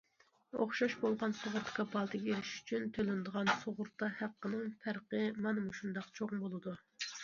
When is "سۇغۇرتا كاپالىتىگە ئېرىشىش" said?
1.39-2.55